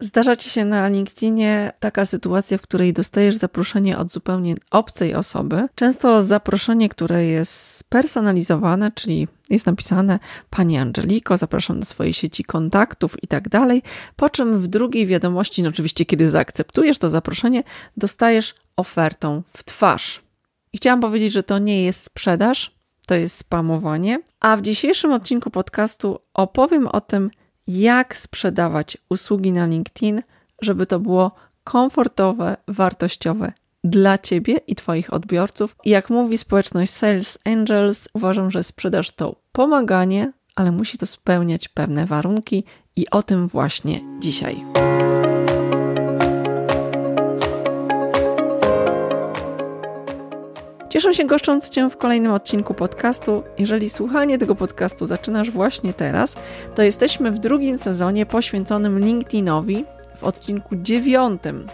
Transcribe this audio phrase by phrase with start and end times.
[0.00, 5.68] Zdarza ci się na LinkedInie taka sytuacja, w której dostajesz zaproszenie od zupełnie obcej osoby.
[5.74, 10.18] Często zaproszenie, które jest spersonalizowane, czyli jest napisane
[10.50, 13.82] Pani Angeliko, zapraszam do swojej sieci kontaktów i tak dalej.
[14.16, 17.62] Po czym w drugiej wiadomości, no oczywiście, kiedy zaakceptujesz to zaproszenie,
[17.96, 20.22] dostajesz ofertą w twarz.
[20.72, 22.74] I chciałam powiedzieć, że to nie jest sprzedaż,
[23.06, 24.20] to jest spamowanie.
[24.40, 27.30] A w dzisiejszym odcinku podcastu opowiem o tym,
[27.68, 30.22] jak sprzedawać usługi na LinkedIn,
[30.62, 31.32] żeby to było
[31.64, 33.52] komfortowe, wartościowe
[33.84, 35.76] dla Ciebie i Twoich odbiorców.
[35.84, 42.06] Jak mówi społeczność Sales Angels, uważam, że sprzedaż to pomaganie, ale musi to spełniać pewne
[42.06, 42.64] warunki
[42.96, 44.64] i o tym właśnie dzisiaj.
[50.88, 53.42] Cieszę się goszcząc Cię w kolejnym odcinku podcastu.
[53.58, 56.36] Jeżeli słuchanie tego podcastu zaczynasz właśnie teraz,
[56.74, 59.84] to jesteśmy w drugim sezonie poświęconym LinkedInowi
[60.16, 61.66] w odcinku dziewiątym.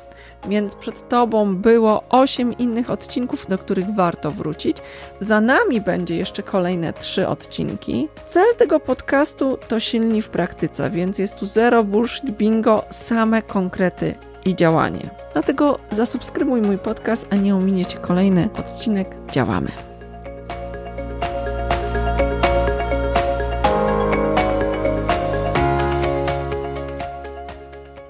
[0.49, 4.77] Więc przed Tobą było osiem innych odcinków, do których warto wrócić.
[5.21, 8.09] Za nami będzie jeszcze kolejne trzy odcinki.
[8.25, 14.15] Cel tego podcastu to silni w praktyce, więc jest tu zero bullshit bingo, same konkrety
[14.45, 15.11] i działanie.
[15.33, 19.17] Dlatego zasubskrybuj mój podcast, a nie ominiecie kolejny odcinek.
[19.31, 19.71] Działamy.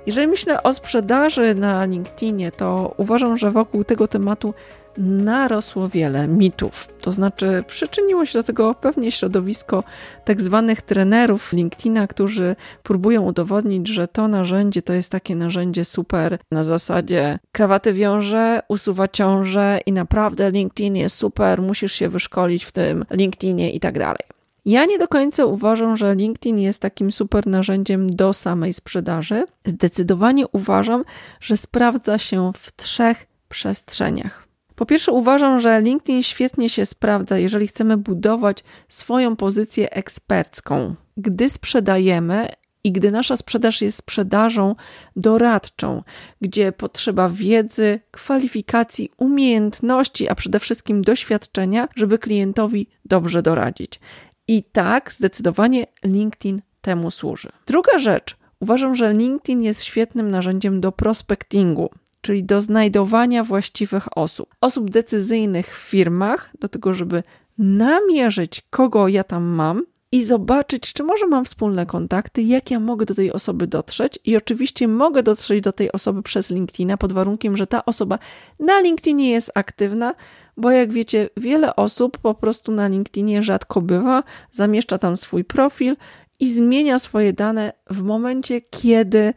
[0.07, 4.55] Jeżeli myślę o sprzedaży na LinkedInie, to uważam, że wokół tego tematu
[4.99, 6.89] narosło wiele mitów.
[7.01, 9.85] To znaczy, przyczyniło się do tego pewnie środowisko
[10.25, 16.39] tak zwanych trenerów LinkedIna, którzy próbują udowodnić, że to narzędzie to jest takie narzędzie super
[16.51, 22.73] na zasadzie krawaty wiąże, usuwa ciąże i naprawdę LinkedIn jest super, musisz się wyszkolić w
[22.73, 24.25] tym LinkedInie i tak dalej.
[24.65, 29.45] Ja nie do końca uważam, że LinkedIn jest takim super narzędziem do samej sprzedaży.
[29.65, 31.05] Zdecydowanie uważam,
[31.41, 34.44] że sprawdza się w trzech przestrzeniach.
[34.77, 40.95] Po pierwsze, uważam, że LinkedIn świetnie się sprawdza, jeżeli chcemy budować swoją pozycję ekspercką.
[41.17, 42.49] Gdy sprzedajemy
[42.85, 44.75] i gdy nasza sprzedaż jest sprzedażą
[45.17, 46.03] doradczą,
[46.41, 54.01] gdzie potrzeba wiedzy, kwalifikacji, umiejętności, a przede wszystkim doświadczenia, żeby klientowi dobrze doradzić.
[54.49, 57.49] I tak zdecydowanie LinkedIn temu służy.
[57.67, 61.91] Druga rzecz, uważam, że LinkedIn jest świetnym narzędziem do prospectingu,
[62.25, 67.23] czyli do znajdowania właściwych osób, osób decyzyjnych w firmach, do tego, żeby
[67.59, 73.07] namierzyć, kogo ja tam mam i zobaczyć, czy może mam wspólne kontakty, jak ja mogę
[73.07, 74.19] do tej osoby dotrzeć.
[74.25, 78.19] I oczywiście mogę dotrzeć do tej osoby przez LinkedIna pod warunkiem, że ta osoba
[78.61, 80.15] na LinkedInie jest aktywna,
[80.57, 85.97] bo jak wiecie, wiele osób po prostu na LinkedInie rzadko bywa, zamieszcza tam swój profil
[86.41, 89.35] i zmienia swoje dane w momencie, kiedy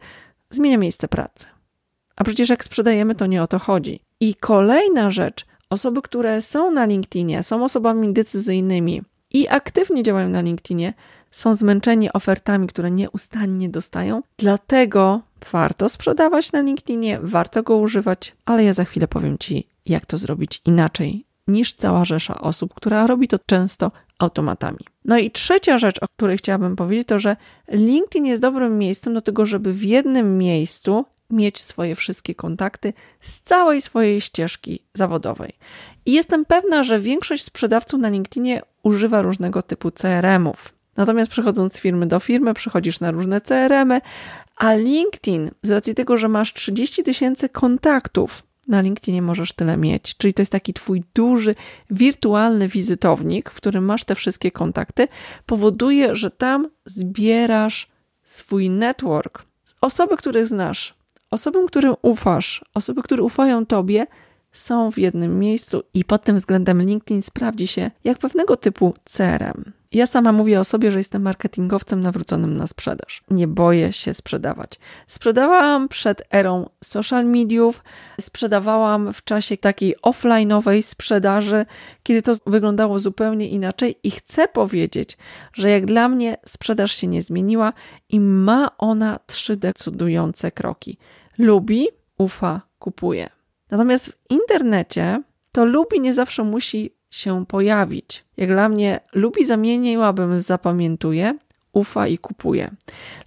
[0.50, 1.57] zmienia miejsce pracy.
[2.18, 4.00] A przecież jak sprzedajemy, to nie o to chodzi.
[4.20, 10.40] I kolejna rzecz, osoby, które są na LinkedInie, są osobami decyzyjnymi i aktywnie działają na
[10.40, 10.94] LinkedInie,
[11.30, 14.22] są zmęczeni ofertami, które nieustannie dostają.
[14.36, 15.20] Dlatego
[15.52, 20.18] warto sprzedawać na LinkedInie, warto go używać, ale ja za chwilę powiem Ci, jak to
[20.18, 24.78] zrobić inaczej niż cała rzesza osób, która robi to często automatami.
[25.04, 27.36] No i trzecia rzecz, o której chciałabym powiedzieć, to że
[27.68, 33.40] LinkedIn jest dobrym miejscem do tego, żeby w jednym miejscu mieć swoje wszystkie kontakty z
[33.40, 35.52] całej swojej ścieżki zawodowej.
[36.06, 40.74] I jestem pewna, że większość sprzedawców na LinkedInie używa różnego typu CRM-ów.
[40.96, 44.00] Natomiast przechodząc z firmy do firmy, przychodzisz na różne CRM-y,
[44.56, 50.16] a LinkedIn, z racji tego, że masz 30 tysięcy kontaktów, na LinkedInie możesz tyle mieć.
[50.16, 51.54] Czyli to jest taki twój duży,
[51.90, 55.08] wirtualny wizytownik, w którym masz te wszystkie kontakty,
[55.46, 57.88] powoduje, że tam zbierasz
[58.24, 59.42] swój network.
[59.80, 60.94] Osoby, których znasz,
[61.30, 64.06] osoby, którym ufasz, osoby, które ufają tobie,
[64.52, 69.72] są w jednym miejscu i pod tym względem LinkedIn sprawdzi się jak pewnego typu CRM.
[69.92, 73.22] Ja sama mówię o sobie, że jestem marketingowcem nawróconym na sprzedaż.
[73.30, 74.78] Nie boję się sprzedawać.
[75.06, 77.84] Sprzedawałam przed erą social mediów,
[78.20, 81.66] sprzedawałam w czasie takiej offline'owej sprzedaży,
[82.02, 85.18] kiedy to wyglądało zupełnie inaczej i chcę powiedzieć,
[85.52, 87.72] że jak dla mnie sprzedaż się nie zmieniła
[88.08, 90.98] i ma ona trzy decydujące kroki.
[91.38, 93.37] Lubi, ufa, kupuje.
[93.70, 95.22] Natomiast w internecie
[95.52, 98.24] to lubi nie zawsze musi się pojawić.
[98.36, 101.38] Jak dla mnie, lubi zamieniłabym z zapamiętuje,
[101.72, 102.70] ufa i kupuje.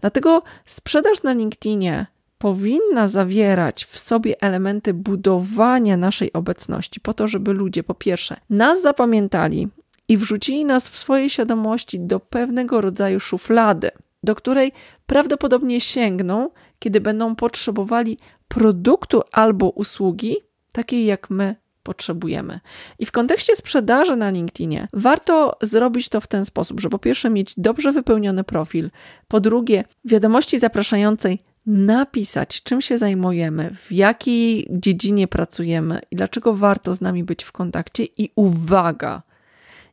[0.02, 2.06] Dlatego sprzedaż na LinkedInie
[2.38, 8.82] powinna zawierać w sobie elementy budowania naszej obecności, po to, żeby ludzie po pierwsze nas
[8.82, 9.68] zapamiętali
[10.08, 13.92] i wrzucili nas w swojej świadomości do pewnego rodzaju szuflady.
[14.24, 14.72] Do której
[15.06, 20.38] prawdopodobnie sięgną, kiedy będą potrzebowali produktu albo usługi,
[20.72, 22.60] takiej jak my potrzebujemy.
[23.00, 27.30] I w kontekście sprzedaży na LinkedInie warto zrobić to w ten sposób, że po pierwsze
[27.30, 28.92] mieć dobrze wypełniony profil,
[29.28, 36.94] po drugie wiadomości zapraszającej napisać, czym się zajmujemy, w jakiej dziedzinie pracujemy i dlaczego warto
[36.94, 38.04] z nami być w kontakcie.
[38.04, 39.22] I uwaga,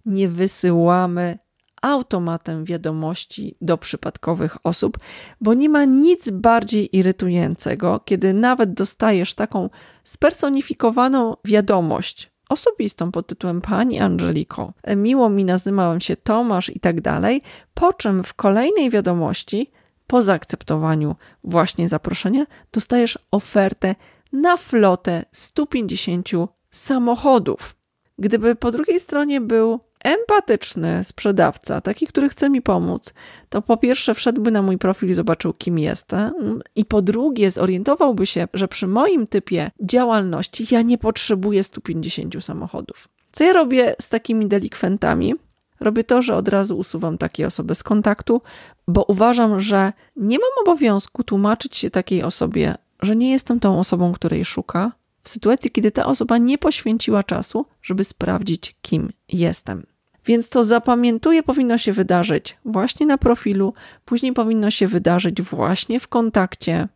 [0.06, 1.38] nie wysyłamy
[1.82, 4.98] automatem wiadomości do przypadkowych osób,
[5.40, 9.70] bo nie ma nic bardziej irytującego, kiedy nawet dostajesz taką
[10.04, 17.42] spersonifikowaną wiadomość osobistą pod tytułem Pani Angeliko, miło mi nazywałem się Tomasz i tak dalej,
[17.74, 19.70] po czym w kolejnej wiadomości,
[20.06, 23.94] po zaakceptowaniu właśnie zaproszenia, dostajesz ofertę
[24.32, 26.28] na flotę 150
[26.70, 27.74] samochodów.
[28.18, 33.14] Gdyby po drugiej stronie był empatyczny sprzedawca, taki, który chce mi pomóc,
[33.48, 38.26] to po pierwsze wszedłby na mój profil i zobaczył, kim jestem, i po drugie zorientowałby
[38.26, 43.08] się, że przy moim typie działalności ja nie potrzebuję 150 samochodów.
[43.32, 45.34] Co ja robię z takimi delikwentami?
[45.80, 48.42] Robię to, że od razu usuwam takie osoby z kontaktu,
[48.88, 54.12] bo uważam, że nie mam obowiązku tłumaczyć się takiej osobie, że nie jestem tą osobą,
[54.12, 54.92] której szuka,
[55.28, 59.86] sytuacji, kiedy ta osoba nie poświęciła czasu, żeby sprawdzić, kim jestem.
[60.26, 66.08] Więc to zapamiętuję powinno się wydarzyć właśnie na profilu, później powinno się wydarzyć właśnie w
[66.08, 66.88] kontakcie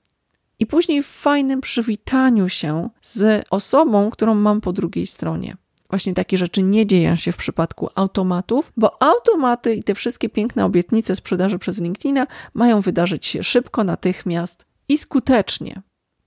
[0.58, 5.56] i później w fajnym przywitaniu się z osobą, którą mam po drugiej stronie.
[5.90, 10.64] Właśnie takie rzeczy nie dzieją się w przypadku automatów, bo automaty i te wszystkie piękne
[10.64, 15.82] obietnice sprzedaży przez LinkedIna mają wydarzyć się szybko, natychmiast i skutecznie.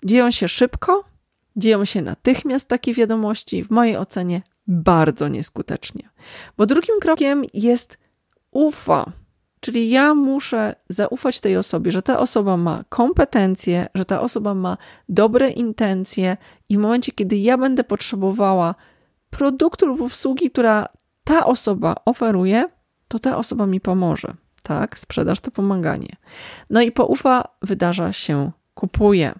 [0.05, 1.03] Dzieją się szybko,
[1.55, 6.09] Dzieją się natychmiast takie wiadomości, w mojej ocenie bardzo nieskutecznie.
[6.57, 7.97] Bo drugim krokiem jest
[8.51, 9.11] ufa.
[9.59, 14.77] Czyli ja muszę zaufać tej osobie, że ta osoba ma kompetencje, że ta osoba ma
[15.09, 16.37] dobre intencje
[16.69, 18.75] i w momencie, kiedy ja będę potrzebowała
[19.29, 20.85] produktu lub usługi, która
[21.23, 22.65] ta osoba oferuje,
[23.07, 24.33] to ta osoba mi pomoże.
[24.63, 26.15] Tak, sprzedaż to pomaganie.
[26.69, 29.33] No i po ufa wydarza się kupuje.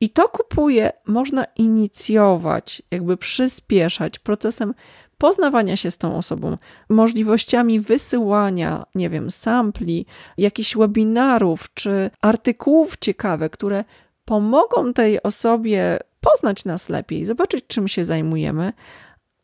[0.00, 4.74] I to kupuje można inicjować, jakby przyspieszać procesem
[5.18, 6.56] poznawania się z tą osobą,
[6.88, 10.06] możliwościami wysyłania, nie wiem, sampli,
[10.38, 13.84] jakichś webinarów czy artykułów ciekawych, które
[14.24, 18.72] pomogą tej osobie poznać nas lepiej, zobaczyć, czym się zajmujemy,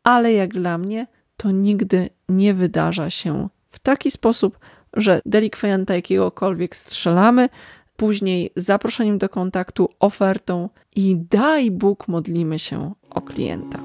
[0.05, 1.07] ale jak dla mnie,
[1.37, 4.59] to nigdy nie wydarza się w taki sposób,
[4.93, 7.49] że delikwenta jakiegokolwiek strzelamy,
[7.97, 13.79] później zaproszeniem do kontaktu, ofertą i daj Bóg modlimy się o klienta.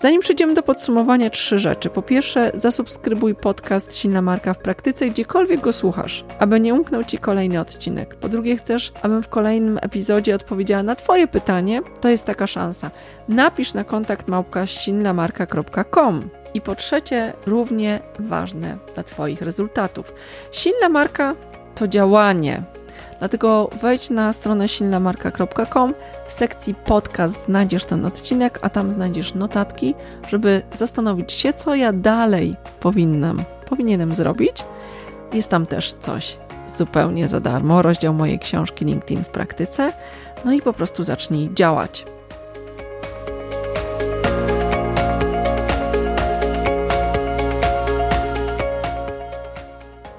[0.00, 1.90] Zanim przejdziemy do podsumowania, trzy rzeczy.
[1.90, 7.18] Po pierwsze, zasubskrybuj podcast Silna Marka w praktyce, gdziekolwiek go słuchasz, aby nie umknął Ci
[7.18, 8.14] kolejny odcinek.
[8.14, 11.82] Po drugie, chcesz, abym w kolejnym epizodzie odpowiedziała na Twoje pytanie?
[12.00, 12.90] To jest taka szansa.
[13.28, 16.30] Napisz na kontakt małpka silnamarka.com.
[16.54, 20.12] I po trzecie, równie ważne dla Twoich rezultatów.
[20.52, 21.34] Silna marka
[21.74, 22.62] to działanie.
[23.18, 25.94] Dlatego wejdź na stronę silnamarka.com.
[26.26, 29.94] W sekcji podcast znajdziesz ten odcinek, a tam znajdziesz notatki,
[30.28, 34.64] żeby zastanowić się, co ja dalej powinnam, powinienem zrobić.
[35.32, 36.38] Jest tam też coś
[36.76, 39.92] zupełnie za darmo, rozdział mojej książki LinkedIn w praktyce.
[40.44, 42.04] No i po prostu zacznij działać.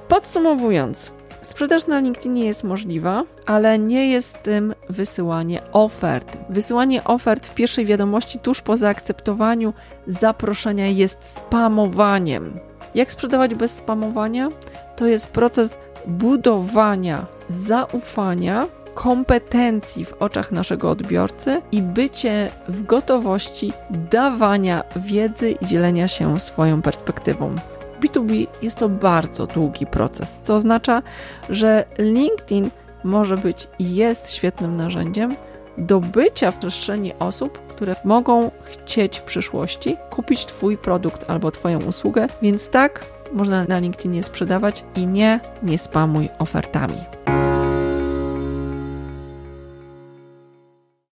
[0.07, 1.12] Podsumowując,
[1.59, 6.37] sprzedaż na LinkedInie jest możliwa, ale nie jest tym wysyłanie ofert.
[6.49, 9.73] Wysyłanie ofert w pierwszej wiadomości tuż po zaakceptowaniu
[10.07, 12.59] zaproszenia jest spamowaniem.
[12.95, 14.49] Jak sprzedawać bez spamowania?
[14.95, 23.73] To jest proces budowania zaufania, kompetencji w oczach naszego odbiorcy i bycie w gotowości
[24.11, 27.55] dawania wiedzy i dzielenia się swoją perspektywą.
[27.99, 31.01] B2B jest to bardzo długi proces, co oznacza,
[31.49, 32.69] że LinkedIn
[33.03, 35.35] może być i jest świetnym narzędziem
[35.77, 41.79] do bycia w przestrzeni osób, które mogą chcieć w przyszłości kupić Twój produkt albo Twoją
[41.79, 47.03] usługę, więc tak można na LinkedInie sprzedawać i nie, nie spamuj ofertami.